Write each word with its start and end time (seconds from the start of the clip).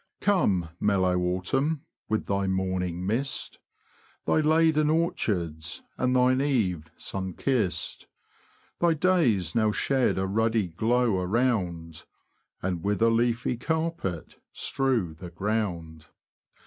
Come, 0.19 0.69
mellow 0.79 1.15
autumn, 1.19 1.83
with 2.09 2.25
thy 2.25 2.47
morning 2.47 3.05
mist, 3.05 3.59
Thy 4.25 4.37
laden 4.39 4.89
orchards, 4.89 5.83
and 5.95 6.15
thine 6.15 6.41
eve, 6.41 6.89
sun 6.95 7.33
kissed; 7.35 8.07
Thy 8.79 8.95
days 8.95 9.53
now 9.53 9.71
shed 9.71 10.17
a 10.17 10.25
ruddy 10.25 10.69
glow 10.69 11.17
around. 11.19 12.05
And 12.63 12.83
with 12.83 12.99
a 12.99 13.11
leafy 13.11 13.57
carpet 13.57 14.39
strew 14.51 15.13
the 15.13 15.29
ground. 15.29 16.07